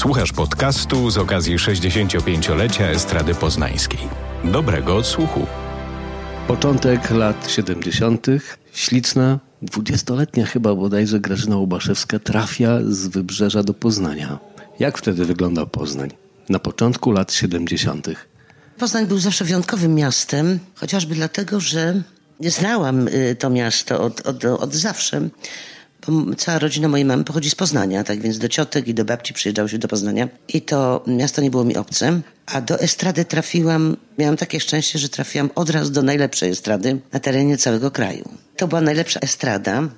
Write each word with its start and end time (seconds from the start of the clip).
Słuchasz 0.00 0.32
podcastu 0.32 1.10
z 1.10 1.18
okazji 1.18 1.56
65-lecia 1.56 2.84
Estrady 2.84 3.34
Poznańskiej. 3.34 3.98
Dobrego 4.44 4.96
odsłuchu. 4.96 5.46
Początek 6.48 7.10
lat 7.10 7.50
70. 7.50 8.26
Śliczna, 8.72 9.38
dwudziestoletnia 9.62 10.46
chyba 10.46 10.74
bodajże 10.74 11.20
Grażyna 11.20 11.56
Łubaszewska 11.56 12.18
trafia 12.18 12.78
z 12.88 13.06
Wybrzeża 13.06 13.62
do 13.62 13.74
Poznania. 13.74 14.38
Jak 14.78 14.98
wtedy 14.98 15.24
wyglądał 15.24 15.66
Poznań? 15.66 16.10
Na 16.48 16.58
początku 16.58 17.12
lat 17.12 17.32
70. 17.32 18.08
Poznań 18.78 19.06
był 19.06 19.18
zawsze 19.18 19.44
wyjątkowym 19.44 19.94
miastem, 19.94 20.58
chociażby 20.74 21.14
dlatego, 21.14 21.60
że 21.60 22.02
znałam 22.40 23.08
y, 23.08 23.36
to 23.38 23.50
miasto 23.50 24.02
od, 24.02 24.26
od, 24.26 24.44
od 24.44 24.74
zawsze. 24.74 25.28
Bo 26.08 26.34
cała 26.34 26.58
rodzina 26.58 26.88
mojej 26.88 27.04
mamy 27.04 27.24
pochodzi 27.24 27.50
z 27.50 27.54
Poznania, 27.54 28.04
tak 28.04 28.20
więc 28.20 28.38
do 28.38 28.48
ciotek 28.48 28.88
i 28.88 28.94
do 28.94 29.04
babci 29.04 29.34
przyjeżdżało 29.34 29.68
się 29.68 29.78
do 29.78 29.88
Poznania. 29.88 30.28
I 30.48 30.62
to 30.62 31.04
miasto 31.06 31.42
nie 31.42 31.50
było 31.50 31.64
mi 31.64 31.76
obce. 31.76 32.20
A 32.46 32.60
do 32.60 32.80
estrady 32.80 33.24
trafiłam, 33.24 33.96
miałam 34.18 34.36
takie 34.36 34.60
szczęście, 34.60 34.98
że 34.98 35.08
trafiłam 35.08 35.50
od 35.54 35.70
razu 35.70 35.90
do 35.92 36.02
najlepszej 36.02 36.50
estrady 36.50 37.00
na 37.12 37.20
terenie 37.20 37.58
całego 37.58 37.90
kraju. 37.90 38.28
To 38.56 38.68
była 38.68 38.80
najlepsza 38.80 39.20
estrada. 39.20 39.88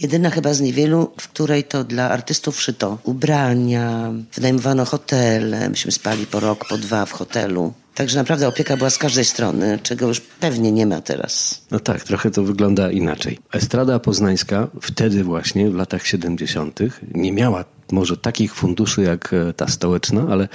Jedyna 0.00 0.30
chyba 0.30 0.54
z 0.54 0.60
niewielu, 0.60 1.12
w 1.20 1.28
której 1.28 1.64
to 1.64 1.84
dla 1.84 2.10
artystów 2.10 2.60
szyto 2.60 2.98
ubrania, 3.04 4.12
wynajmowano 4.34 4.84
hotele. 4.84 5.68
Myśmy 5.68 5.92
spali 5.92 6.26
po 6.26 6.40
rok, 6.40 6.68
po 6.68 6.78
dwa 6.78 7.06
w 7.06 7.12
hotelu. 7.12 7.72
Także 7.96 8.18
naprawdę 8.18 8.48
opieka 8.48 8.76
była 8.76 8.90
z 8.90 8.98
każdej 8.98 9.24
strony, 9.24 9.78
czego 9.82 10.08
już 10.08 10.20
pewnie 10.20 10.72
nie 10.72 10.86
ma 10.86 11.00
teraz. 11.00 11.62
No 11.70 11.80
tak, 11.80 12.04
trochę 12.04 12.30
to 12.30 12.42
wygląda 12.42 12.90
inaczej. 12.90 13.38
Estrada 13.52 13.98
poznańska 13.98 14.68
wtedy 14.82 15.24
właśnie, 15.24 15.70
w 15.70 15.74
latach 15.74 16.06
70., 16.06 16.80
nie 17.14 17.32
miała 17.32 17.64
może 17.92 18.16
takich 18.16 18.54
funduszy 18.54 19.02
jak 19.02 19.32
e, 19.32 19.52
ta 19.52 19.68
stołeczna, 19.68 20.26
ale 20.30 20.48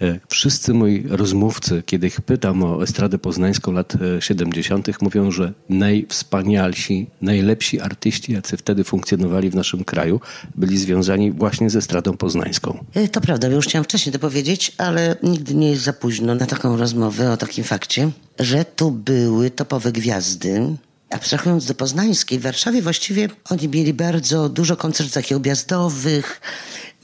e, 0.00 0.20
wszyscy 0.28 0.74
moi 0.74 1.04
rozmówcy, 1.08 1.82
kiedy 1.86 2.06
ich 2.06 2.20
pytam 2.20 2.62
o 2.62 2.82
Estradę 2.82 3.18
Poznańską 3.18 3.72
lat 3.72 3.92
70., 4.20 4.88
e, 4.88 4.92
mówią, 5.00 5.30
że 5.30 5.52
najwspanialsi, 5.68 7.06
najlepsi 7.22 7.80
artyści, 7.80 8.32
jacy 8.32 8.56
wtedy 8.56 8.84
funkcjonowali 8.84 9.50
w 9.50 9.54
naszym 9.54 9.84
kraju, 9.84 10.20
byli 10.54 10.78
związani 10.78 11.32
właśnie 11.32 11.70
ze 11.70 11.78
Estradą 11.78 12.16
Poznańską. 12.16 12.84
To 13.12 13.20
prawda, 13.20 13.48
już 13.48 13.66
chciałam 13.66 13.84
wcześniej 13.84 14.12
to 14.12 14.18
powiedzieć, 14.18 14.72
ale 14.78 15.16
nigdy 15.22 15.54
nie 15.54 15.70
jest 15.70 15.82
za 15.82 15.92
późno 15.92 16.34
na 16.34 16.46
taką 16.46 16.76
rozmowę 16.76 17.32
o 17.32 17.36
takim 17.36 17.64
fakcie, 17.64 18.10
że 18.38 18.64
tu 18.64 18.90
były 18.90 19.50
topowe 19.50 19.92
gwiazdy, 19.92 20.76
Abstrahując 21.10 21.66
do 21.66 21.74
poznańskiej, 21.74 22.38
w 22.38 22.42
Warszawie 22.42 22.82
właściwie 22.82 23.28
oni 23.50 23.68
mieli 23.68 23.94
bardzo 23.94 24.48
dużo 24.48 24.76
koncertów 24.76 25.14
takich 25.14 25.36
objazdowych, 25.36 26.40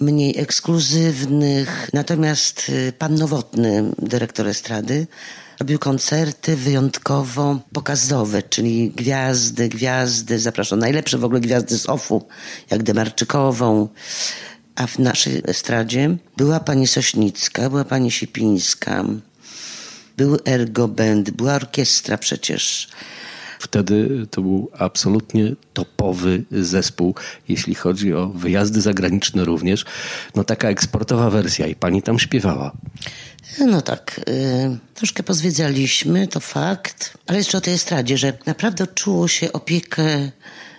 mniej 0.00 0.39
ekskluzywnych. 0.39 1.91
Natomiast 1.92 2.69
y, 2.69 2.92
pan 2.98 3.14
Nowotny, 3.14 3.92
dyrektor 3.98 4.48
estrady, 4.48 5.06
robił 5.61 5.78
koncerty 5.78 6.56
wyjątkowo 6.56 7.61
pokazowe, 7.73 8.42
czyli 8.42 8.91
gwiazdy, 8.91 9.69
gwiazdy, 9.69 10.39
zapraszał 10.39 10.78
najlepsze 10.78 11.19
w 11.19 11.25
ogóle 11.25 11.41
gwiazdy 11.41 11.78
z 11.78 11.89
OFU, 11.89 12.27
jak 12.70 12.83
Demarczykową. 12.83 13.89
A 14.75 14.86
w 14.86 14.98
naszej 14.98 15.42
estradzie 15.45 16.17
była 16.36 16.61
pani 16.61 16.86
Sośnicka, 16.86 17.70
była 17.70 17.84
pani 17.84 18.11
Sipińska, 18.11 19.05
był 20.17 20.39
Ergo 20.45 20.89
Band, 20.89 21.30
była 21.30 21.55
orkiestra 21.55 22.19
przecież. 22.19 22.89
Wtedy 23.62 24.27
to 24.30 24.42
był 24.42 24.70
absolutnie 24.78 25.55
topowy 25.72 26.44
zespół, 26.50 27.14
jeśli 27.48 27.74
chodzi 27.74 28.14
o 28.14 28.28
wyjazdy 28.28 28.80
zagraniczne 28.80 29.44
również. 29.44 29.84
No 30.34 30.44
taka 30.44 30.68
eksportowa 30.68 31.30
wersja 31.30 31.66
i 31.66 31.74
pani 31.74 32.02
tam 32.02 32.18
śpiewała. 32.18 32.72
No 33.58 33.83
tak, 33.83 34.20
y, 34.28 34.78
troszkę 34.94 35.22
pozwiedzaliśmy, 35.22 36.28
to 36.28 36.40
fakt, 36.40 37.18
ale 37.27 37.38
jeszcze 37.38 37.58
o 37.58 37.60
tej 37.60 37.74
estradzie, 37.74 38.18
że 38.18 38.33
naprawdę 38.46 38.86
czuło 38.86 39.28
się 39.28 39.52
opiekę 39.52 40.30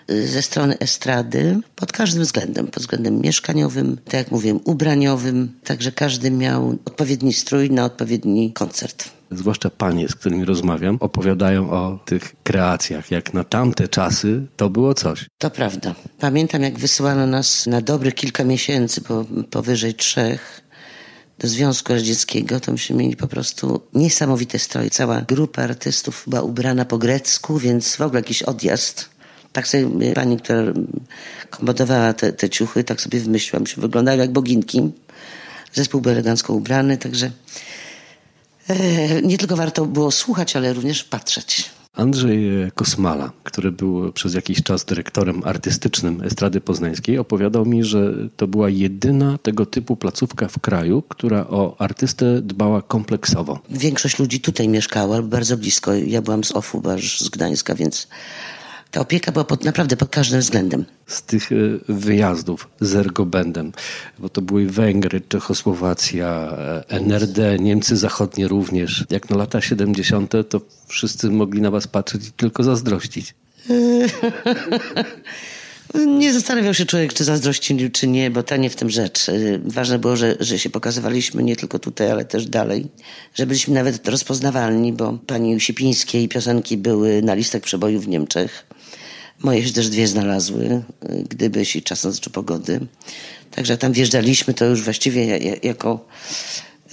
y, 0.10 0.28
ze 0.28 0.42
strony 0.42 0.80
estrady 0.80 1.60
pod 1.76 1.92
każdym 1.92 2.24
względem, 2.24 2.68
pod 2.68 2.84
względem 2.84 3.22
mieszkaniowym, 3.22 3.98
tak 4.06 4.14
jak 4.14 4.32
mówiłem, 4.32 4.60
ubraniowym, 4.64 5.60
także 5.64 5.92
każdy 5.92 6.32
miał 6.32 6.78
odpowiedni 6.86 7.34
strój 7.34 7.72
na 7.72 7.86
odpowiedni 7.86 8.54
koncert 8.54 9.10
zwłaszcza 9.38 9.70
panie, 9.70 10.10
z 10.10 10.16
którymi 10.16 10.46
rozmawiam, 10.46 10.98
opowiadają 11.00 11.70
o 11.72 12.00
tych 12.06 12.36
kreacjach. 12.44 13.12
Jak 13.12 13.34
na 13.34 13.44
tamte 13.44 13.88
czasy 13.88 14.48
to 14.58 14.70
było 14.70 14.94
coś. 14.94 15.26
To 15.38 15.50
prawda. 15.50 15.96
Pamiętam, 16.20 16.62
jak 16.62 16.80
wysyłano 16.80 17.28
nas 17.28 17.68
na 17.68 17.82
dobre 17.82 18.12
kilka 18.12 18.44
miesięcy, 18.44 19.02
po, 19.02 19.26
powyżej 19.50 19.94
trzech, 19.94 20.64
do 21.40 21.48
Związku 21.48 21.94
Radzieckiego, 21.94 22.60
to 22.60 22.72
myśmy 22.72 22.96
mieli 22.96 23.16
po 23.16 23.28
prostu 23.28 23.82
niesamowite 23.94 24.60
stroje. 24.60 24.90
Cała 24.90 25.22
grupa 25.22 25.64
artystów 25.64 26.24
była 26.28 26.42
ubrana 26.42 26.86
po 26.86 26.98
grecku, 26.98 27.58
więc 27.58 27.96
w 27.96 28.02
ogóle 28.02 28.20
jakiś 28.20 28.44
odjazd. 28.44 29.10
Tak 29.54 29.68
sobie 29.68 30.14
pani, 30.14 30.38
która 30.38 30.64
komponowała 31.50 32.14
te, 32.14 32.34
te 32.34 32.50
ciuchy, 32.50 32.84
tak 32.84 33.02
sobie 33.02 33.20
wymyśliła. 33.20 33.60
Myśmy 33.60 33.82
wyglądali 33.82 34.20
jak 34.20 34.32
boginki. 34.32 34.92
Zespół 35.74 36.02
był 36.02 36.12
elegancko 36.12 36.54
ubrany, 36.54 36.98
także 36.98 37.32
nie 39.24 39.38
tylko 39.38 39.56
warto 39.56 39.86
było 39.86 40.12
słuchać, 40.12 40.56
ale 40.56 40.74
również 40.74 41.04
patrzeć. 41.04 41.70
Andrzej 41.94 42.72
Kosmala, 42.76 43.32
który 43.44 43.72
był 43.72 44.14
przez 44.14 44.34
jakiś 44.34 44.64
czas 44.64 44.86
dyrektorem 44.86 45.42
artystycznym 45.46 46.24
Estrady 46.24 46.62
Poznańskiej, 46.62 47.18
opowiadał 47.18 47.66
mi, 47.66 47.84
że 47.84 48.14
to 48.38 48.48
była 48.48 48.70
jedyna 48.70 49.38
tego 49.38 49.66
typu 49.66 49.96
placówka 49.96 50.48
w 50.48 50.60
kraju, 50.60 51.02
która 51.02 51.48
o 51.48 51.76
artystę 51.80 52.42
dbała 52.42 52.82
kompleksowo. 52.82 53.60
Większość 53.70 54.20
ludzi 54.20 54.40
tutaj 54.40 54.68
mieszkała, 54.68 55.22
bardzo 55.22 55.58
blisko. 55.58 55.94
Ja 55.94 56.22
byłam 56.22 56.44
z 56.44 56.52
Ofu, 56.52 56.82
z 57.20 57.30
Gdańska, 57.30 57.76
więc 57.76 58.08
ta 58.94 59.02
opieka 59.02 59.32
była 59.32 59.46
pod, 59.46 59.64
naprawdę 59.64 59.98
pod 59.98 60.10
każdym 60.10 60.40
względem. 60.40 60.86
Z 61.08 61.22
tych 61.22 61.52
e, 61.52 61.56
wyjazdów 61.90 62.68
z 62.82 62.96
Ergobendem, 62.96 63.72
bo 64.20 64.30
to 64.30 64.42
były 64.42 64.66
Węgry, 64.66 65.22
Czechosłowacja, 65.22 66.58
e, 66.58 66.84
NRD, 66.90 67.60
Niemcy 67.60 67.98
Zachodnie 67.98 68.48
również. 68.48 69.06
Jak 69.10 69.30
na 69.30 69.38
lata 69.38 69.62
70., 69.62 70.34
to 70.50 70.62
wszyscy 70.88 71.30
mogli 71.30 71.62
na 71.62 71.72
was 71.72 71.88
patrzeć 71.88 72.28
i 72.28 72.32
tylko 72.32 72.64
zazdrościć. 72.64 73.36
Nie 75.94 76.34
zastanawiał 76.34 76.74
się 76.74 76.86
człowiek, 76.86 77.14
czy 77.14 77.24
zazdrościł, 77.24 77.90
czy 77.92 78.08
nie, 78.08 78.32
bo 78.32 78.44
ta 78.44 78.58
nie 78.58 78.70
w 78.70 78.76
tym 78.76 78.90
rzecz. 78.90 79.30
Y, 79.30 79.62
ważne 79.66 80.00
było, 80.00 80.16
że, 80.16 80.36
że 80.40 80.60
się 80.60 80.70
pokazywaliśmy 80.70 81.44
nie 81.44 81.56
tylko 81.56 81.80
tutaj, 81.80 82.12
ale 82.12 82.26
też 82.26 82.46
dalej. 82.46 82.88
Że 83.36 83.46
byliśmy 83.46 83.74
nawet 83.74 84.08
rozpoznawalni, 84.08 84.94
bo 84.94 85.18
pani 85.28 85.60
Sipińskiej 85.60 86.28
piosenki 86.28 86.78
były 86.78 87.22
na 87.22 87.34
listach 87.34 87.62
przebojów 87.62 88.06
w 88.06 88.08
Niemczech. 88.08 88.66
Moje 89.40 89.68
się 89.68 89.74
też 89.74 89.90
dwie 89.90 90.08
znalazły, 90.08 90.66
y, 90.66 90.84
gdybyś 91.30 91.76
i 91.76 91.82
czasem 91.82 92.14
czy 92.22 92.30
pogody. 92.30 92.80
Także 93.52 93.78
tam 93.78 93.94
wjeżdżaliśmy, 93.94 94.54
to 94.54 94.66
już 94.66 94.82
właściwie 94.82 95.38
jako, 95.64 96.06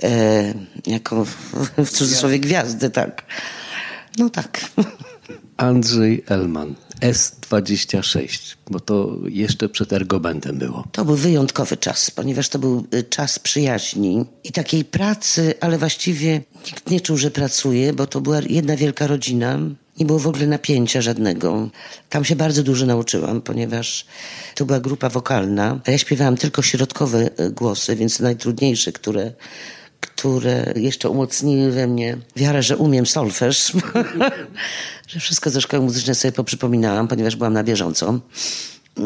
e, 0.02 0.54
jako 0.86 1.26
w 1.84 1.90
cudzysłowie 1.90 2.38
gwiazdy, 2.38 2.90
tak. 2.90 3.22
No 4.18 4.30
tak. 4.30 4.60
Andrzej 5.56 6.24
Elman, 6.26 6.74
S26, 7.00 8.56
bo 8.70 8.80
to 8.80 9.16
jeszcze 9.28 9.68
przed 9.68 9.92
Ergobendem 9.92 10.58
było. 10.58 10.84
To 10.92 11.04
był 11.04 11.16
wyjątkowy 11.16 11.76
czas, 11.76 12.10
ponieważ 12.10 12.48
to 12.48 12.58
był 12.58 12.84
y, 12.94 13.02
czas 13.02 13.38
przyjaźni 13.38 14.24
i 14.44 14.52
takiej 14.52 14.84
pracy, 14.84 15.54
ale 15.60 15.78
właściwie 15.78 16.42
nikt 16.66 16.90
nie 16.90 17.00
czuł, 17.00 17.16
że 17.16 17.30
pracuje, 17.30 17.92
bo 17.92 18.06
to 18.06 18.20
była 18.20 18.40
jedna 18.48 18.76
wielka 18.76 19.06
rodzina. 19.06 19.58
Nie 19.98 20.06
było 20.06 20.18
w 20.18 20.26
ogóle 20.26 20.46
napięcia 20.46 21.02
żadnego. 21.02 21.68
Tam 22.08 22.24
się 22.24 22.36
bardzo 22.36 22.62
dużo 22.62 22.86
nauczyłam, 22.86 23.42
ponieważ 23.42 24.06
to 24.54 24.64
była 24.64 24.80
grupa 24.80 25.08
wokalna, 25.08 25.80
a 25.86 25.90
ja 25.90 25.98
śpiewałam 25.98 26.36
tylko 26.36 26.62
środkowe 26.62 27.30
y, 27.40 27.50
głosy, 27.50 27.96
więc 27.96 28.20
najtrudniejsze, 28.20 28.92
które 28.92 29.32
które 30.00 30.72
jeszcze 30.76 31.08
umocniły 31.08 31.70
we 31.70 31.86
mnie 31.86 32.16
wiarę, 32.36 32.62
że 32.62 32.76
umiem 32.76 33.06
solfeż, 33.06 33.72
że 35.08 35.20
wszystko 35.20 35.50
ze 35.50 35.60
szkoły 35.60 35.82
muzycznej 35.82 36.14
sobie 36.14 36.32
poprzypominałam, 36.32 37.08
ponieważ 37.08 37.36
byłam 37.36 37.52
na 37.52 37.64
bieżąco. 37.64 38.20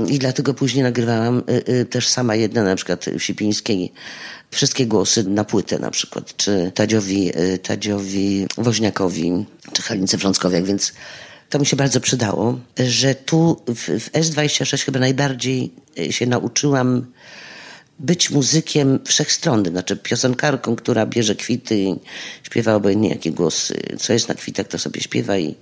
I 0.08 0.18
dlatego 0.18 0.54
później 0.54 0.82
nagrywałam 0.82 1.42
y, 1.50 1.72
y, 1.72 1.84
też 1.84 2.08
sama 2.08 2.34
jedna, 2.34 2.64
na 2.64 2.76
przykład 2.76 3.04
Sipińskiej, 3.18 3.92
wszystkie 4.50 4.86
głosy 4.86 5.24
na 5.24 5.44
płytę 5.44 5.78
na 5.78 5.90
przykład, 5.90 6.36
czy 6.36 6.72
Tadziowi, 6.74 7.38
y, 7.38 7.58
Tadziowi 7.58 8.46
Woźniakowi, 8.58 9.44
czy 9.72 9.82
Halince 9.82 10.18
Frąckowiak, 10.18 10.64
więc 10.64 10.92
to 11.50 11.58
mi 11.58 11.66
się 11.66 11.76
bardzo 11.76 12.00
przydało, 12.00 12.58
że 12.86 13.14
tu 13.14 13.60
w, 13.66 14.00
w 14.00 14.12
S26 14.12 14.84
chyba 14.84 14.98
najbardziej 14.98 15.70
się 16.10 16.26
nauczyłam 16.26 17.06
być 17.98 18.30
muzykiem 18.30 18.98
wszechstronnym, 19.04 19.72
znaczy 19.72 19.96
piosenkarką, 19.96 20.76
która 20.76 21.06
bierze 21.06 21.34
kwity 21.34 21.78
i 21.78 21.94
śpiewa 22.42 22.74
obojętnie 22.74 23.08
jakie 23.08 23.30
głosy. 23.30 23.80
Co 23.98 24.12
jest 24.12 24.28
na 24.28 24.34
kwitach, 24.34 24.68
to 24.68 24.78
sobie 24.78 25.00
śpiewa 25.00 25.38
i 25.38 25.54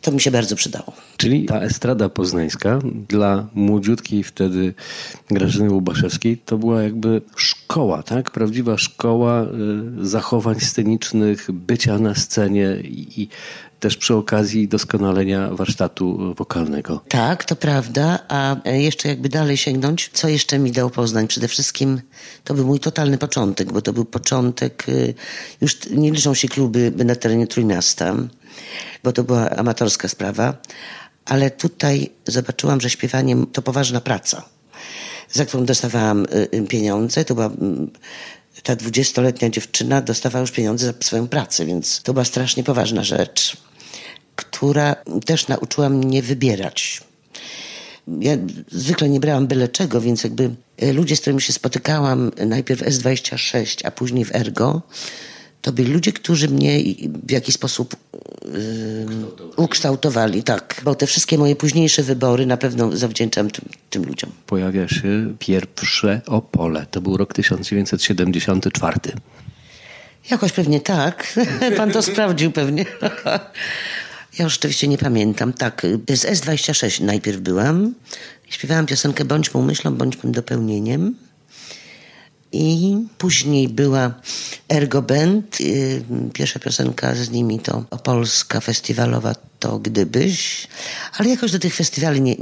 to 0.00 0.12
mi 0.12 0.20
się 0.20 0.30
bardzo 0.30 0.56
przydało. 0.56 0.92
Czyli 1.16 1.44
ta 1.44 1.60
estrada 1.60 2.08
poznańska 2.08 2.78
dla 3.08 3.46
młodziutkiej 3.54 4.24
wtedy 4.24 4.74
Grażyny 5.30 5.70
Łubaszewskiej 5.70 6.38
to 6.38 6.58
była 6.58 6.82
jakby 6.82 7.22
szkoła 7.36 7.60
szkoła, 7.70 8.02
tak? 8.02 8.30
Prawdziwa 8.30 8.78
szkoła 8.78 9.42
y, 9.42 10.06
zachowań 10.06 10.60
scenicznych, 10.60 11.52
bycia 11.52 11.98
na 11.98 12.14
scenie 12.14 12.76
i, 12.84 13.22
i 13.22 13.28
też 13.80 13.96
przy 13.96 14.14
okazji 14.14 14.68
doskonalenia 14.68 15.50
warsztatu 15.50 16.34
wokalnego. 16.34 17.00
Tak, 17.08 17.44
to 17.44 17.56
prawda. 17.56 18.18
A 18.28 18.56
jeszcze 18.70 19.08
jakby 19.08 19.28
dalej 19.28 19.56
sięgnąć, 19.56 20.10
co 20.12 20.28
jeszcze 20.28 20.58
mi 20.58 20.72
dał 20.72 20.90
Poznań? 20.90 21.28
Przede 21.28 21.48
wszystkim 21.48 22.00
to 22.44 22.54
był 22.54 22.66
mój 22.66 22.80
totalny 22.80 23.18
początek, 23.18 23.72
bo 23.72 23.82
to 23.82 23.92
był 23.92 24.04
początek, 24.04 24.88
y, 24.88 25.14
już 25.60 25.78
nie 25.90 26.10
liczą 26.10 26.34
się 26.34 26.48
kluby 26.48 26.92
na 27.04 27.14
terenie 27.14 27.46
Trójmiasta, 27.46 28.16
bo 29.04 29.12
to 29.12 29.24
była 29.24 29.50
amatorska 29.50 30.08
sprawa, 30.08 30.54
ale 31.24 31.50
tutaj 31.50 32.10
zobaczyłam, 32.26 32.80
że 32.80 32.90
śpiewanie 32.90 33.36
to 33.52 33.62
poważna 33.62 34.00
praca, 34.00 34.42
za 35.32 35.46
którą 35.46 35.64
dostawałam 35.64 36.26
pieniądze. 36.68 37.24
To 37.24 37.34
była 37.34 37.50
ta 38.62 38.76
dwudziestoletnia 38.76 39.50
dziewczyna 39.50 40.02
dostawała 40.02 40.40
już 40.40 40.50
pieniądze 40.50 40.86
za 40.86 40.92
swoją 41.00 41.28
pracę, 41.28 41.66
więc 41.66 42.02
to 42.02 42.12
była 42.12 42.24
strasznie 42.24 42.64
poważna 42.64 43.04
rzecz 43.04 43.56
która 44.60 44.96
też 45.26 45.48
nauczyła 45.48 45.88
mnie 45.88 46.22
wybierać. 46.22 47.00
Ja 48.20 48.32
zwykle 48.70 49.08
nie 49.08 49.20
brałam 49.20 49.46
byle 49.46 49.68
czego, 49.68 50.00
więc 50.00 50.24
jakby 50.24 50.50
e, 50.78 50.92
ludzie, 50.92 51.16
z 51.16 51.20
którymi 51.20 51.42
się 51.42 51.52
spotykałam, 51.52 52.30
najpierw 52.46 52.82
S26, 52.82 53.80
a 53.84 53.90
później 53.90 54.24
w 54.24 54.34
Ergo, 54.34 54.82
to 55.62 55.72
byli 55.72 55.92
ludzie, 55.92 56.12
którzy 56.12 56.48
mnie 56.48 56.78
w 57.26 57.30
jakiś 57.30 57.54
sposób 57.54 57.96
yy, 58.44 59.06
ukształtowali, 59.56 60.42
tak. 60.42 60.80
Bo 60.84 60.94
te 60.94 61.06
wszystkie 61.06 61.38
moje 61.38 61.56
późniejsze 61.56 62.02
wybory 62.02 62.46
na 62.46 62.56
pewno 62.56 62.96
zawdzięczam 62.96 63.50
tym, 63.50 63.64
tym 63.90 64.04
ludziom. 64.04 64.30
Pojawia 64.46 64.88
się 64.88 65.34
pierwsze 65.38 66.20
Opole. 66.26 66.86
To 66.90 67.00
był 67.00 67.16
rok 67.16 67.32
1974. 67.34 68.98
Jakoś 70.30 70.52
pewnie 70.52 70.80
tak. 70.80 71.38
Pan 71.76 71.90
to 71.90 72.02
sprawdził 72.02 72.52
pewnie. 72.52 72.86
Ja 74.38 74.44
już 74.44 74.52
rzeczywiście 74.52 74.88
nie 74.88 74.98
pamiętam. 74.98 75.52
Tak, 75.52 75.86
z 76.08 76.24
S26 76.24 77.02
najpierw 77.02 77.40
byłam. 77.40 77.94
Śpiewałam 78.48 78.86
piosenkę 78.86 79.24
Bądź 79.24 79.54
mą 79.54 79.62
myślą, 79.62 79.94
bądź 79.94 80.22
mym 80.22 80.32
dopełnieniem. 80.32 81.14
I 82.52 82.96
później 83.18 83.68
była 83.68 84.14
Ergo 84.68 85.02
Band. 85.02 85.60
Y, 85.60 86.02
pierwsza 86.32 86.58
piosenka 86.58 87.14
z 87.14 87.30
nimi 87.30 87.60
to 87.60 87.84
Polska 88.04 88.60
Festiwalowa 88.60 89.34
to 89.58 89.78
Gdybyś. 89.78 90.68
Ale 91.18 91.28
jakoś 91.28 91.52
do 91.52 91.58
tych 91.58 91.74
festiwali 91.74 92.20
nie, 92.20 92.36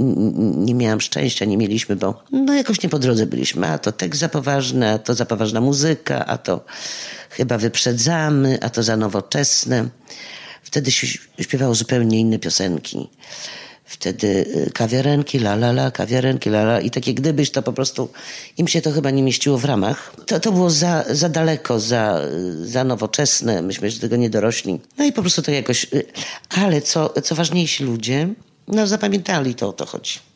nie 0.57 0.75
miałam 0.75 1.01
szczęścia, 1.01 1.45
nie 1.45 1.57
mieliśmy, 1.57 1.97
bo 1.97 2.23
no 2.33 2.55
jakoś 2.55 2.83
nie 2.83 2.89
po 2.89 2.99
drodze 2.99 3.27
byliśmy. 3.27 3.67
A 3.67 3.79
to 3.79 3.93
tekst 3.93 4.21
za 4.21 4.29
poważny, 4.29 4.91
a 4.91 4.99
to 4.99 5.15
za 5.15 5.27
poważna 5.27 5.61
muzyka, 5.61 6.27
a 6.27 6.39
to 6.39 6.65
chyba 7.31 7.59
wyprzedzamy, 7.59 8.59
a 8.63 8.71
to 8.71 8.83
za 8.83 8.97
nowoczesne. 8.97 9.89
Wtedy 10.69 10.91
się 10.91 11.07
zupełnie 11.73 12.21
inne 12.21 12.39
piosenki. 12.39 13.09
Wtedy 13.85 14.27
y, 14.67 14.71
kawiarenki, 14.75 15.39
la 15.39 15.55
la 15.55 15.71
la, 15.71 15.91
kawiarenki, 15.91 16.51
la 16.51 16.63
la 16.63 16.81
i 16.81 16.91
takie 16.91 17.15
gdybyś 17.15 17.51
to 17.51 17.63
po 17.63 17.73
prostu, 17.73 18.09
im 18.57 18.69
się 18.69 18.81
to 18.81 18.93
chyba 18.93 19.11
nie 19.11 19.23
mieściło 19.23 19.59
w 19.59 19.65
ramach. 19.65 20.13
To, 20.27 20.41
to 20.41 20.53
było 20.53 20.71
za, 20.71 21.05
za 21.11 21.29
daleko, 21.29 21.81
za, 21.81 22.21
za 22.63 22.85
nowoczesne, 22.85 23.63
myśmy 23.63 23.91
do 23.91 24.01
tego 24.01 24.17
nie 24.17 24.31
dorośli. 24.31 24.81
No 24.99 25.05
i 25.05 25.13
po 25.13 25.23
prostu 25.23 25.43
to 25.43 25.51
jakoś, 25.51 25.85
y, 25.85 26.05
ale 26.51 26.83
co, 26.83 27.15
co 27.23 27.35
ważniejsi 27.35 27.85
ludzie, 27.85 28.29
no 28.69 28.87
zapamiętali 28.87 29.55
to, 29.55 29.69
o 29.69 29.73
to 29.73 29.87
chodzi. 29.87 30.28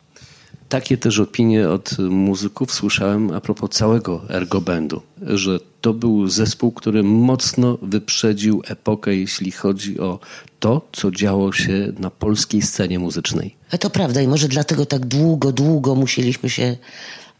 Takie 0.72 0.98
też 0.98 1.18
opinie 1.18 1.68
od 1.68 1.98
muzyków 1.98 2.72
słyszałem 2.72 3.30
a 3.30 3.40
propos 3.40 3.70
całego 3.70 4.22
Ergo 4.30 4.60
Bandu, 4.60 5.02
że 5.22 5.60
to 5.80 5.94
był 5.94 6.28
zespół, 6.28 6.72
który 6.72 7.02
mocno 7.02 7.78
wyprzedził 7.82 8.62
epokę, 8.68 9.14
jeśli 9.14 9.52
chodzi 9.52 10.00
o 10.00 10.18
to, 10.60 10.88
co 10.92 11.10
działo 11.10 11.52
się 11.52 11.92
na 11.98 12.10
polskiej 12.10 12.62
scenie 12.62 12.98
muzycznej. 12.98 13.56
A 13.70 13.78
to 13.78 13.90
prawda 13.90 14.22
i 14.22 14.28
może 14.28 14.48
dlatego 14.48 14.86
tak 14.86 15.06
długo, 15.06 15.52
długo 15.52 15.94
musieliśmy 15.94 16.50
się 16.50 16.76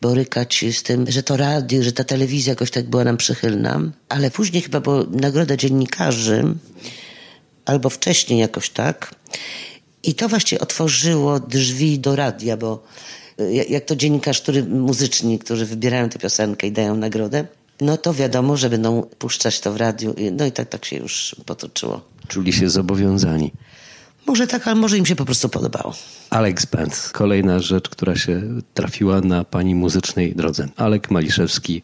borykać 0.01 0.65
z 0.73 0.83
tym, 0.83 1.11
że 1.11 1.23
to 1.23 1.37
radio, 1.37 1.83
że 1.83 1.93
ta 1.93 2.05
telewizja 2.05 2.51
jakoś 2.51 2.71
tak 2.71 2.91
była 2.91 3.05
nam 3.05 3.17
przychylna, 3.17 3.81
ale 4.09 4.31
później 4.31 4.63
chyba 4.63 4.81
była 4.81 5.05
nagroda 5.11 5.57
dziennikarzy, 5.57 6.55
albo 7.65 7.91
wcześniej 7.91 8.39
jakoś 8.41 8.71
tak. 8.71 9.15
I 10.03 10.15
to 10.15 10.29
właśnie 10.29 10.61
otworzyło 10.61 11.41
drzwi 11.41 11.99
do 11.99 12.17
radia, 12.17 12.57
bo 12.57 12.83
jak 13.51 13.85
to 13.85 13.97
dziennikarz, 13.97 14.41
który, 14.41 14.65
muzyczni, 14.65 15.39
którzy 15.39 15.67
wybierają 15.67 16.09
tę 16.09 16.19
piosenkę 16.19 16.67
i 16.67 16.73
dają 16.73 16.97
nagrodę, 16.97 17.45
no 17.81 17.97
to 17.97 18.15
wiadomo, 18.15 18.57
że 18.57 18.71
będą 18.71 19.03
puszczać 19.03 19.61
to 19.61 19.73
w 19.73 19.77
radiu. 19.77 20.15
No 20.33 20.47
i 20.47 20.53
tak, 20.53 20.69
tak 20.69 20.85
się 20.85 20.97
już 20.97 21.37
potoczyło. 21.47 22.01
Czuli 22.29 22.53
się 22.53 22.71
zobowiązani. 22.71 23.53
Może 24.27 24.47
tak, 24.47 24.67
ale 24.67 24.77
może 24.77 24.99
im 24.99 25.07
się 25.07 25.17
po 25.17 25.25
prostu 25.25 25.49
podobało. 25.49 25.95
Alex 26.31 26.67
Band. 26.67 27.11
Kolejna 27.13 27.59
rzecz, 27.59 27.89
która 27.89 28.17
się 28.17 28.43
trafiła 28.75 29.21
na 29.21 29.45
pani 29.45 29.75
muzycznej 29.75 30.35
drodze. 30.35 30.69
Alek 30.77 31.11
Maliszewski, 31.11 31.83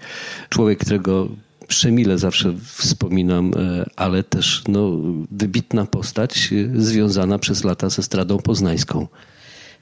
człowiek, 0.49 0.79
którego 0.79 1.29
przemile 1.69 2.19
zawsze 2.19 2.55
wspominam, 2.75 3.53
e, 3.57 3.85
ale 3.97 4.23
też 4.23 4.63
no, 4.69 4.91
wybitna 5.31 5.87
postać 5.87 6.51
e, 6.53 6.83
związana 6.83 7.39
przez 7.39 7.65
lata 7.65 7.89
ze 7.91 8.03
Stradą 8.03 8.39
Poznańską. 8.39 9.07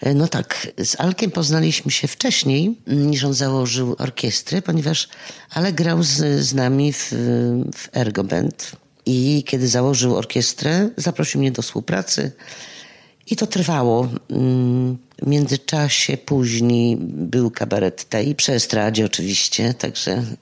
E, 0.00 0.14
no 0.14 0.28
tak, 0.28 0.68
z 0.84 1.00
Alkiem 1.00 1.30
poznaliśmy 1.30 1.90
się 1.90 2.08
wcześniej 2.08 2.78
niż 2.86 3.24
on 3.24 3.34
założył 3.34 3.96
orkiestrę, 3.98 4.62
ponieważ 4.62 5.08
Ale 5.50 5.72
grał 5.72 6.02
z, 6.02 6.40
z 6.44 6.54
nami 6.54 6.92
w, 6.92 7.08
w 7.76 7.96
Ergo 7.96 8.24
Band. 8.24 8.72
I 9.06 9.44
kiedy 9.46 9.68
założył 9.68 10.16
orkiestrę, 10.16 10.90
zaprosił 10.96 11.40
mnie 11.40 11.52
do 11.52 11.62
współpracy. 11.62 12.32
I 13.30 13.36
to 13.36 13.46
trwało. 13.46 14.08
Mm, 14.30 14.98
w 15.22 15.26
międzyczasie 15.26 16.16
później 16.16 16.96
był 17.00 17.50
kabaret 17.50 18.08
tej, 18.08 18.34
przy 18.34 18.52
estradzie 18.52 19.06
oczywiście, 19.06 19.74
także 19.74 20.12
mm, 20.12 20.36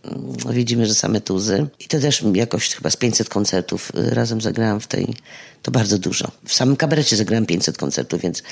widzimy, 0.50 0.86
że 0.86 0.94
same 0.94 1.20
tuzy. 1.20 1.66
I 1.80 1.84
to 1.84 2.00
też 2.00 2.24
jakoś 2.34 2.74
chyba 2.74 2.90
z 2.90 2.96
500 2.96 3.28
koncertów 3.28 3.92
y, 3.94 4.14
razem 4.14 4.40
zagrałam 4.40 4.80
w 4.80 4.86
tej, 4.86 5.14
to 5.62 5.70
bardzo 5.70 5.98
dużo. 5.98 6.30
W 6.46 6.54
samym 6.54 6.76
kabarecie 6.76 7.16
zagrałam 7.16 7.46
500 7.46 7.78
koncertów, 7.78 8.20
więc 8.20 8.42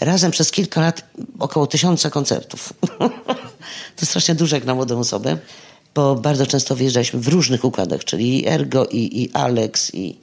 razem 0.00 0.30
przez 0.30 0.50
kilka 0.50 0.80
lat 0.80 1.04
około 1.38 1.66
tysiąca 1.66 2.10
koncertów. 2.10 2.72
to 3.96 4.06
strasznie 4.06 4.34
dużo 4.34 4.56
jak 4.56 4.64
na 4.64 4.74
młodą 4.74 4.98
osobę, 4.98 5.38
bo 5.94 6.14
bardzo 6.14 6.46
często 6.46 6.76
wyjeżdżaliśmy 6.76 7.20
w 7.20 7.28
różnych 7.28 7.64
układach, 7.64 8.04
czyli 8.04 8.48
Ergo 8.48 8.86
i, 8.86 9.22
i 9.22 9.32
Alex 9.32 9.94
i, 9.94 10.16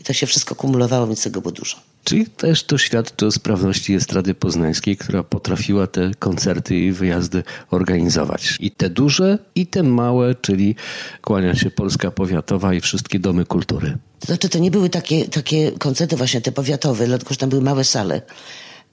i 0.00 0.04
to 0.04 0.12
się 0.12 0.26
wszystko 0.26 0.54
kumulowało, 0.54 1.06
więc 1.06 1.22
tego 1.22 1.40
było 1.40 1.52
dużo. 1.52 1.76
Czyli 2.04 2.26
też 2.26 2.64
to 2.64 2.78
świadczy 2.78 3.26
o 3.26 3.30
sprawności 3.30 3.94
Estrady 3.94 4.34
Poznańskiej, 4.34 4.96
która 4.96 5.22
potrafiła 5.22 5.86
te 5.86 6.10
koncerty 6.18 6.76
i 6.76 6.92
wyjazdy 6.92 7.42
organizować. 7.70 8.56
I 8.60 8.70
te 8.70 8.90
duże, 8.90 9.38
i 9.54 9.66
te 9.66 9.82
małe, 9.82 10.34
czyli 10.34 10.74
kłania 11.22 11.54
się 11.54 11.70
Polska 11.70 12.10
Powiatowa 12.10 12.74
i 12.74 12.80
wszystkie 12.80 13.18
domy 13.18 13.44
kultury. 13.44 13.98
To 14.20 14.26
znaczy, 14.26 14.48
to 14.48 14.58
nie 14.58 14.70
były 14.70 14.88
takie, 14.88 15.28
takie 15.28 15.72
koncerty 15.72 16.16
właśnie 16.16 16.40
te 16.40 16.52
powiatowe, 16.52 17.06
dlatego 17.06 17.30
że 17.30 17.36
tam 17.36 17.48
były 17.48 17.62
małe 17.62 17.84
sale. 17.84 18.22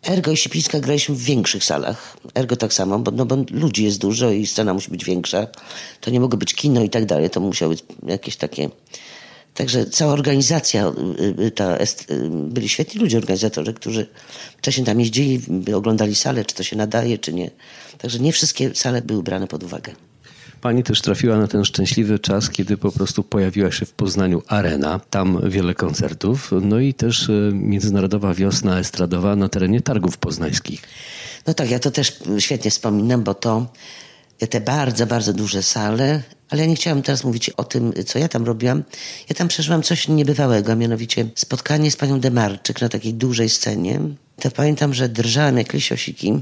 Ergo 0.03 0.31
i 0.31 0.37
Sipińska 0.37 0.79
graliśmy 0.79 1.15
w 1.15 1.23
większych 1.23 1.63
salach. 1.63 2.17
Ergo 2.35 2.55
tak 2.55 2.73
samo, 2.73 2.99
bo, 2.99 3.11
no, 3.11 3.25
bo 3.25 3.37
ludzi 3.51 3.83
jest 3.83 4.01
dużo 4.01 4.31
i 4.31 4.47
scena 4.47 4.73
musi 4.73 4.91
być 4.91 5.05
większa. 5.05 5.47
To 6.01 6.11
nie 6.11 6.19
mogło 6.19 6.37
być 6.37 6.53
kino 6.53 6.83
i 6.83 6.89
tak 6.89 7.05
dalej. 7.05 7.29
To 7.29 7.39
musiały 7.39 7.75
być 7.75 7.83
jakieś 8.07 8.35
takie 8.35 8.69
Także 9.57 9.85
cała 9.85 10.13
organizacja, 10.13 10.87
y, 11.39 11.43
y, 11.43 11.51
ta, 11.51 11.77
y, 11.77 11.85
byli 12.29 12.69
świetni 12.69 13.01
ludzie, 13.01 13.17
organizatorzy, 13.17 13.73
którzy 13.73 14.07
wcześniej 14.57 14.85
tam 14.85 14.99
jeździli, 14.99 15.41
oglądali 15.75 16.15
salę, 16.15 16.45
czy 16.45 16.55
to 16.55 16.63
się 16.63 16.75
nadaje, 16.75 17.17
czy 17.17 17.33
nie. 17.33 17.51
Także 17.97 18.19
nie 18.19 18.31
wszystkie 18.31 18.75
sale 18.75 19.01
były 19.01 19.23
brane 19.23 19.47
pod 19.47 19.63
uwagę. 19.63 19.91
Pani 20.61 20.83
też 20.83 21.01
trafiła 21.01 21.37
na 21.37 21.47
ten 21.47 21.65
szczęśliwy 21.65 22.19
czas, 22.19 22.49
kiedy 22.49 22.77
po 22.77 22.91
prostu 22.91 23.23
pojawiła 23.23 23.71
się 23.71 23.85
w 23.85 23.93
Poznaniu 23.93 24.41
arena, 24.47 24.99
tam 25.09 25.49
wiele 25.49 25.73
koncertów, 25.73 26.51
no 26.61 26.79
i 26.79 26.93
też 26.93 27.31
Międzynarodowa 27.53 28.33
Wiosna 28.33 28.79
Estradowa 28.79 29.35
na 29.35 29.49
terenie 29.49 29.81
Targów 29.81 30.17
Poznańskich. 30.17 30.81
No 31.47 31.53
tak, 31.53 31.71
ja 31.71 31.79
to 31.79 31.91
też 31.91 32.19
świetnie 32.39 32.71
wspominam, 32.71 33.23
bo 33.23 33.33
to 33.33 33.65
te 34.49 34.61
bardzo, 34.61 35.07
bardzo 35.07 35.33
duże 35.33 35.63
sale, 35.63 36.21
ale 36.49 36.61
ja 36.61 36.67
nie 36.67 36.75
chciałam 36.75 37.01
teraz 37.01 37.23
mówić 37.23 37.49
o 37.49 37.63
tym, 37.63 37.93
co 38.05 38.19
ja 38.19 38.27
tam 38.27 38.45
robiłam. 38.45 38.83
Ja 39.29 39.35
tam 39.35 39.47
przeżyłam 39.47 39.83
coś 39.83 40.07
niebywałego, 40.07 40.71
a 40.71 40.75
mianowicie 40.75 41.29
spotkanie 41.35 41.91
z 41.91 41.95
panią 41.95 42.19
Demarczyk 42.19 42.81
na 42.81 42.89
takiej 42.89 43.13
dużej 43.13 43.49
scenie. 43.49 43.99
To 44.41 44.51
pamiętam, 44.51 44.93
że 44.93 45.09
drżałem 45.09 45.57
jak 45.57 45.73
lisiosiki, 45.73 46.41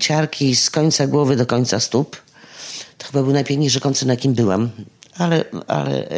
ciarki 0.00 0.56
z 0.56 0.70
końca 0.70 1.06
głowy 1.06 1.36
do 1.36 1.46
końca 1.46 1.80
stóp. 1.80 2.16
To 2.98 3.06
chyba 3.06 3.22
był 3.22 3.32
najpiękniejszy 3.32 3.80
koncert, 3.80 4.06
na 4.06 4.12
jakim 4.12 4.34
byłam. 4.34 4.70
Ale, 5.18 5.44
ale 5.66 6.08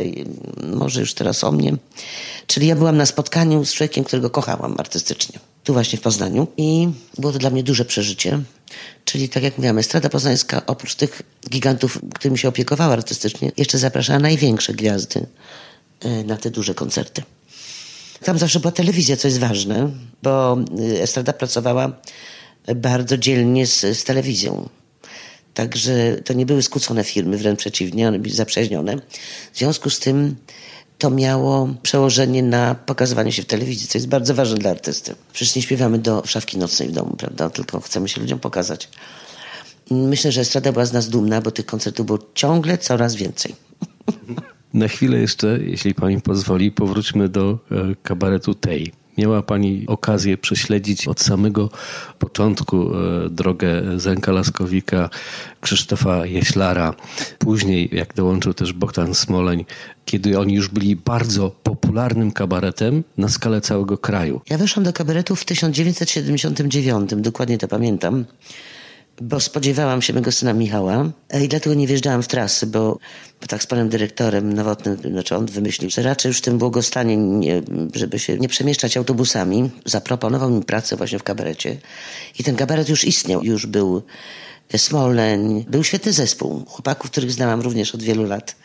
może 0.76 1.00
już 1.00 1.14
teraz 1.14 1.44
o 1.44 1.52
mnie. 1.52 1.76
Czyli 2.46 2.66
ja 2.66 2.76
byłam 2.76 2.96
na 2.96 3.06
spotkaniu 3.06 3.64
z 3.64 3.74
człowiekiem, 3.74 4.04
którego 4.04 4.30
kochałam 4.30 4.74
artystycznie. 4.78 5.38
tu 5.64 5.72
właśnie 5.72 5.98
w 5.98 6.02
Poznaniu. 6.02 6.46
I 6.56 6.88
było 7.18 7.32
to 7.32 7.38
dla 7.38 7.50
mnie 7.50 7.62
duże 7.62 7.84
przeżycie. 7.84 8.40
Czyli 9.04 9.28
tak 9.28 9.42
jak 9.42 9.58
mówiłam, 9.58 9.78
Estrada 9.78 10.08
Poznańska 10.08 10.66
oprócz 10.66 10.94
tych 10.94 11.22
gigantów, 11.50 11.98
którymi 12.14 12.38
się 12.38 12.48
opiekowała 12.48 12.92
artystycznie, 12.92 13.52
jeszcze 13.56 13.78
zapraszała 13.78 14.18
największe 14.18 14.74
gwiazdy 14.74 15.26
y, 16.04 16.24
na 16.24 16.36
te 16.36 16.50
duże 16.50 16.74
koncerty. 16.74 17.22
Tam 18.24 18.38
zawsze 18.38 18.60
była 18.60 18.72
telewizja, 18.72 19.16
co 19.16 19.28
jest 19.28 19.40
ważne, 19.40 19.90
bo 20.22 20.58
y, 20.80 21.02
Estrada 21.02 21.32
pracowała 21.32 21.92
bardzo 22.76 23.18
dzielnie 23.18 23.66
z, 23.66 23.80
z 23.80 24.04
telewizją. 24.04 24.68
Także 25.58 26.16
to 26.24 26.32
nie 26.32 26.46
były 26.46 26.62
skłócone 26.62 27.04
firmy, 27.04 27.38
wręcz 27.38 27.58
przeciwnie, 27.58 28.08
one 28.08 28.18
były 28.18 28.34
zaprzyjaźnione. 28.34 28.96
W 29.52 29.58
związku 29.58 29.90
z 29.90 29.98
tym 29.98 30.36
to 30.98 31.10
miało 31.10 31.68
przełożenie 31.82 32.42
na 32.42 32.74
pokazywanie 32.74 33.32
się 33.32 33.42
w 33.42 33.46
telewizji, 33.46 33.88
co 33.88 33.98
jest 33.98 34.08
bardzo 34.08 34.34
ważne 34.34 34.58
dla 34.58 34.70
artysty. 34.70 35.14
Przecież 35.32 35.56
nie 35.56 35.62
śpiewamy 35.62 35.98
do 35.98 36.22
szafki 36.26 36.58
nocnej 36.58 36.88
w 36.88 36.92
domu, 36.92 37.16
prawda? 37.16 37.50
Tylko 37.50 37.80
chcemy 37.80 38.08
się 38.08 38.20
ludziom 38.20 38.38
pokazać. 38.38 38.88
Myślę, 39.90 40.32
że 40.32 40.40
Estrada 40.40 40.72
była 40.72 40.86
z 40.86 40.92
nas 40.92 41.08
dumna, 41.08 41.40
bo 41.40 41.50
tych 41.50 41.66
koncertów 41.66 42.06
było 42.06 42.18
ciągle 42.34 42.78
coraz 42.78 43.14
więcej. 43.14 43.54
Na 44.74 44.88
chwilę 44.88 45.18
jeszcze, 45.18 45.58
jeśli 45.62 45.94
pani 45.94 46.20
pozwoli, 46.20 46.72
powróćmy 46.72 47.28
do 47.28 47.58
e, 47.70 47.94
kabaretu 48.02 48.54
tej. 48.54 48.92
Miała 49.18 49.42
Pani 49.42 49.84
okazję 49.86 50.38
prześledzić 50.38 51.08
od 51.08 51.20
samego 51.20 51.70
początku 52.18 52.94
e, 52.94 53.30
drogę 53.30 53.82
Zenka 53.96 54.32
Laskowika, 54.32 55.10
Krzysztofa 55.60 56.26
Jeślara, 56.26 56.94
później 57.38 57.88
jak 57.92 58.14
dołączył 58.14 58.54
też 58.54 58.72
Bogdan 58.72 59.14
Smoleń, 59.14 59.64
kiedy 60.04 60.38
oni 60.38 60.54
już 60.54 60.68
byli 60.68 60.96
bardzo 60.96 61.50
popularnym 61.50 62.32
kabaretem 62.32 63.04
na 63.16 63.28
skalę 63.28 63.60
całego 63.60 63.98
kraju. 63.98 64.40
Ja 64.50 64.58
weszłam 64.58 64.84
do 64.84 64.92
kabaretu 64.92 65.36
w 65.36 65.44
1979, 65.44 67.10
dokładnie 67.16 67.58
to 67.58 67.68
pamiętam 67.68 68.24
bo 69.20 69.40
spodziewałam 69.40 70.02
się 70.02 70.12
mego 70.12 70.32
syna 70.32 70.52
Michała 70.52 71.10
e, 71.30 71.44
i 71.44 71.48
dlatego 71.48 71.74
nie 71.74 71.86
wjeżdżałam 71.86 72.22
w 72.22 72.28
trasy, 72.28 72.66
bo, 72.66 72.98
bo 73.40 73.46
tak 73.46 73.62
z 73.62 73.66
panem 73.66 73.88
dyrektorem 73.88 74.52
Nowotnym, 74.52 74.96
znaczy 75.10 75.36
on 75.36 75.46
wymyślił, 75.46 75.90
że 75.90 76.02
raczej 76.02 76.30
już 76.30 76.38
w 76.38 76.40
tym 76.40 76.58
błogostanie, 76.58 77.16
nie, 77.16 77.62
żeby 77.94 78.18
się 78.18 78.38
nie 78.38 78.48
przemieszczać 78.48 78.96
autobusami, 78.96 79.70
zaproponował 79.84 80.50
mi 80.50 80.64
pracę 80.64 80.96
właśnie 80.96 81.18
w 81.18 81.22
kabarecie 81.22 81.76
i 82.38 82.44
ten 82.44 82.56
kabaret 82.56 82.88
już 82.88 83.04
istniał, 83.04 83.44
już 83.44 83.66
był 83.66 84.02
Smoleń, 84.76 85.64
był 85.68 85.84
świetny 85.84 86.12
zespół, 86.12 86.64
chłopaków, 86.68 87.10
których 87.10 87.32
znałam 87.32 87.60
również 87.60 87.94
od 87.94 88.02
wielu 88.02 88.24
lat. 88.24 88.56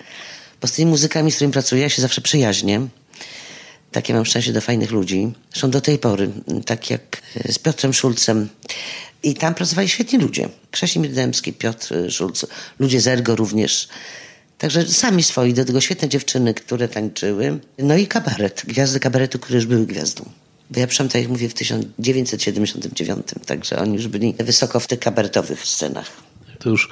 Bo 0.61 0.67
z 0.67 0.71
tymi 0.71 0.91
muzykami, 0.91 1.31
z 1.31 1.35
którymi 1.35 1.53
pracuję, 1.53 1.81
ja 1.81 1.89
się 1.89 2.01
zawsze 2.01 2.21
przyjaźnię. 2.21 2.87
Takie 3.93 4.13
mam 4.13 4.25
szczęście 4.25 4.53
do 4.53 4.61
fajnych 4.61 4.91
ludzi. 4.91 5.31
Zresztą 5.51 5.71
do 5.71 5.81
tej 5.81 5.99
pory, 5.99 6.29
tak 6.65 6.89
jak 6.89 7.21
z 7.49 7.59
Piotrem 7.59 7.93
Szulcem, 7.93 8.49
i 9.23 9.33
tam 9.33 9.55
pracowali 9.55 9.89
świetni 9.89 10.19
ludzie. 10.19 10.49
Krzesimir 10.71 11.11
Dębski, 11.11 11.53
Piotr 11.53 11.93
Szulc, 12.09 12.45
ludzie 12.79 13.01
z 13.01 13.07
Ergo 13.07 13.35
również. 13.35 13.87
Także 14.57 14.87
sami 14.87 15.23
swoi, 15.23 15.53
do 15.53 15.65
tego 15.65 15.81
świetne 15.81 16.09
dziewczyny, 16.09 16.53
które 16.53 16.87
tańczyły. 16.87 17.59
No 17.77 17.95
i 17.95 18.07
kabaret, 18.07 18.61
gwiazdy 18.67 18.99
kabaretu, 18.99 19.39
które 19.39 19.55
już 19.55 19.65
były 19.65 19.85
gwiazdą. 19.85 20.29
Bo 20.71 20.79
ja 20.79 20.87
przyszłam, 20.87 21.09
tak 21.09 21.21
jak 21.21 21.31
mówię, 21.31 21.49
w 21.49 21.53
1979, 21.53 23.27
także 23.45 23.79
oni 23.79 23.95
już 23.95 24.07
byli 24.07 24.35
wysoko 24.39 24.79
w 24.79 24.87
tych 24.87 24.99
kabaretowych 24.99 25.65
scenach 25.65 26.11
to 26.63 26.69
już, 26.69 26.89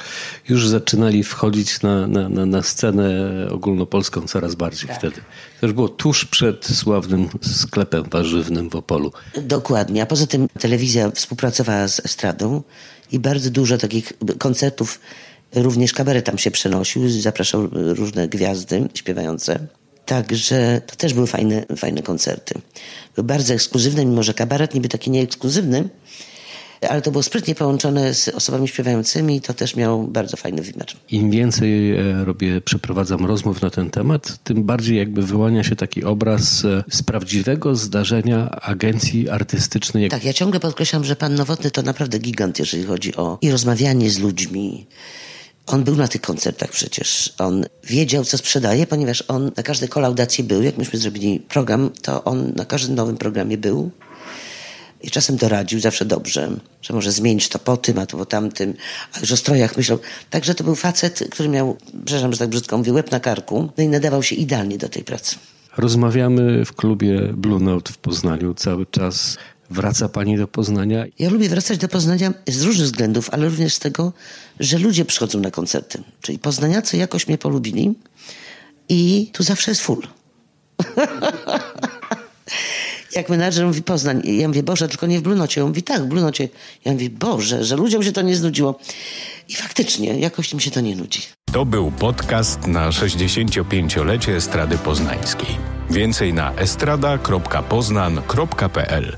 już 0.49 0.67
zaczynali 0.67 1.23
wchodzić 1.23 1.81
na, 1.81 2.07
na, 2.07 2.29
na, 2.29 2.45
na 2.45 2.61
scenę 2.61 3.09
ogólnopolską 3.51 4.21
coraz 4.27 4.55
bardziej 4.55 4.87
tak. 4.87 4.97
wtedy. 4.97 5.15
To 5.59 5.65
już 5.65 5.73
było 5.73 5.89
tuż 5.89 6.25
przed 6.25 6.65
sławnym 6.65 7.29
sklepem 7.41 8.03
warzywnym 8.03 8.69
w 8.69 8.75
Opolu. 8.75 9.11
Dokładnie, 9.41 10.03
a 10.03 10.05
poza 10.05 10.27
tym 10.27 10.47
telewizja 10.59 11.11
współpracowała 11.11 11.87
z 11.87 11.99
estradą 11.99 12.63
i 13.11 13.19
bardzo 13.19 13.49
dużo 13.49 13.77
takich 13.77 14.13
koncertów, 14.39 14.99
również 15.55 15.93
kabaret 15.93 16.25
tam 16.25 16.37
się 16.37 16.51
przenosił, 16.51 17.09
zapraszał 17.09 17.67
różne 17.71 18.27
gwiazdy 18.27 18.89
śpiewające. 18.93 19.67
Także 20.05 20.81
to 20.87 20.95
też 20.95 21.13
były 21.13 21.27
fajne, 21.27 21.65
fajne 21.77 22.01
koncerty. 22.01 22.61
Były 23.15 23.27
bardzo 23.27 23.53
ekskluzywne, 23.53 24.05
mimo 24.05 24.23
że 24.23 24.33
kabaret 24.33 24.73
niby 24.73 24.89
taki 24.89 25.11
nieekskluzywny, 25.11 25.89
ale 26.89 27.01
to 27.01 27.11
było 27.11 27.23
sprytnie 27.23 27.55
połączone 27.55 28.13
z 28.13 28.27
osobami 28.27 28.67
śpiewającymi 28.67 29.35
i 29.35 29.41
to 29.41 29.53
też 29.53 29.75
miał 29.75 30.03
bardzo 30.03 30.37
fajny 30.37 30.61
wymiar. 30.61 30.87
Im 31.09 31.31
więcej 31.31 31.95
e, 31.95 32.25
robię, 32.25 32.61
przeprowadzam 32.61 33.25
rozmów 33.25 33.61
na 33.61 33.69
ten 33.69 33.89
temat, 33.89 34.37
tym 34.43 34.63
bardziej 34.63 34.97
jakby 34.97 35.21
wyłania 35.21 35.63
się 35.63 35.75
taki 35.75 36.03
obraz 36.03 36.65
e, 36.65 36.83
z 36.89 37.03
prawdziwego 37.03 37.75
zdarzenia 37.75 38.49
agencji 38.49 39.29
artystycznej. 39.29 40.09
Tak, 40.09 40.25
ja 40.25 40.33
ciągle 40.33 40.59
podkreślam, 40.59 41.03
że 41.03 41.15
pan 41.15 41.35
Nowotny 41.35 41.71
to 41.71 41.81
naprawdę 41.81 42.19
gigant, 42.19 42.59
jeżeli 42.59 42.83
chodzi 42.83 43.15
o 43.15 43.37
i 43.41 43.51
rozmawianie 43.51 44.09
z 44.09 44.19
ludźmi, 44.19 44.85
on 45.67 45.83
był 45.83 45.95
na 45.95 46.07
tych 46.07 46.21
koncertach 46.21 46.69
przecież. 46.69 47.33
On 47.37 47.65
wiedział, 47.83 48.25
co 48.25 48.37
sprzedaje, 48.37 48.87
ponieważ 48.87 49.23
on 49.27 49.51
na 49.57 49.63
każdej 49.63 49.89
kolaudacji 49.89 50.43
był. 50.43 50.61
Jak 50.61 50.77
myśmy 50.77 50.99
zrobili 50.99 51.39
program, 51.39 51.89
to 52.01 52.23
on 52.23 52.53
na 52.55 52.65
każdym 52.65 52.95
nowym 52.95 53.17
programie 53.17 53.57
był. 53.57 53.91
I 55.03 55.11
czasem 55.11 55.35
doradził 55.35 55.79
zawsze 55.79 56.05
dobrze, 56.05 56.49
że 56.81 56.93
może 56.93 57.11
zmienić 57.11 57.49
to 57.49 57.59
po 57.59 57.77
tym, 57.77 57.99
a 57.99 58.05
to 58.05 58.17
po 58.17 58.25
tamtym, 58.25 58.73
a 59.13 59.19
już 59.19 59.31
o 59.31 59.37
strojach 59.37 59.77
myślał. 59.77 59.99
Także 60.29 60.55
to 60.55 60.63
był 60.63 60.75
facet, 60.75 61.23
który 61.31 61.49
miał, 61.49 61.77
przepraszam, 62.05 62.33
że 62.33 62.39
tak 62.39 62.49
brzydko 62.49 62.77
mówię, 62.77 62.93
łeb 62.93 63.11
na 63.11 63.19
karku, 63.19 63.69
no 63.77 63.83
i 63.83 63.87
nadawał 63.87 64.23
się 64.23 64.35
idealnie 64.35 64.77
do 64.77 64.89
tej 64.89 65.03
pracy. 65.03 65.35
Rozmawiamy 65.77 66.65
w 66.65 66.73
klubie 66.73 67.33
Blue 67.33 67.59
Note 67.59 67.93
w 67.93 67.97
Poznaniu 67.97 68.53
cały 68.53 68.85
czas. 68.85 69.37
Wraca 69.69 70.09
pani 70.09 70.37
do 70.37 70.47
Poznania? 70.47 71.05
Ja 71.19 71.29
lubię 71.29 71.49
wracać 71.49 71.77
do 71.77 71.87
Poznania 71.87 72.33
z 72.47 72.61
różnych 72.61 72.85
względów, 72.85 73.29
ale 73.31 73.45
również 73.45 73.73
z 73.73 73.79
tego, 73.79 74.13
że 74.59 74.77
ludzie 74.77 75.05
przychodzą 75.05 75.39
na 75.39 75.51
koncerty. 75.51 76.03
Czyli 76.21 76.39
poznaniacy 76.39 76.97
jakoś 76.97 77.27
mnie 77.27 77.37
polubili 77.37 77.93
i 78.89 79.29
tu 79.33 79.43
zawsze 79.43 79.71
jest 79.71 79.81
full. 79.81 80.01
jak 83.15 83.29
menadżer 83.29 83.65
mówi 83.65 83.83
Poznań, 83.83 84.21
ja 84.23 84.47
mówię, 84.47 84.63
Boże, 84.63 84.87
tylko 84.87 85.07
nie 85.07 85.19
w 85.19 85.21
Blunocie. 85.21 85.61
On 85.61 85.67
mówi, 85.67 85.83
tak, 85.83 86.03
w 86.03 86.05
Blunocie. 86.05 86.49
Ja 86.85 86.91
mówię, 86.91 87.09
Boże, 87.09 87.63
że 87.63 87.75
ludziom 87.75 88.03
się 88.03 88.11
to 88.11 88.21
nie 88.21 88.35
znudziło. 88.35 88.79
I 89.49 89.55
faktycznie, 89.55 90.19
jakoś 90.19 90.53
mi 90.53 90.61
się 90.61 90.71
to 90.71 90.81
nie 90.81 90.95
nudzi. 90.95 91.21
To 91.51 91.65
był 91.65 91.91
podcast 91.91 92.67
na 92.67 92.89
65-lecie 92.89 94.35
Estrady 94.35 94.77
Poznańskiej. 94.77 95.57
Więcej 95.89 96.33
na 96.33 96.55
estrada.poznan.pl 96.55 99.15